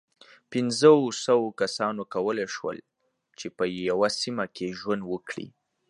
[0.51, 0.95] پينځو
[1.25, 2.77] سوو کسانو کولی شول،
[3.39, 5.47] چې په یوه سیمه کې ژوند وکړي.